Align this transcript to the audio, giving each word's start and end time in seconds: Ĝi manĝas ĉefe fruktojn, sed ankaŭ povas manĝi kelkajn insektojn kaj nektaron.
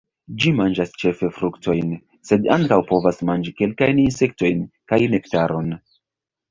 Ĝi 0.43 0.51
manĝas 0.59 0.95
ĉefe 1.03 1.29
fruktojn, 1.35 1.93
sed 2.31 2.49
ankaŭ 2.57 2.81
povas 2.93 3.23
manĝi 3.31 3.55
kelkajn 3.61 4.05
insektojn 4.09 4.69
kaj 4.93 5.05
nektaron. 5.17 5.73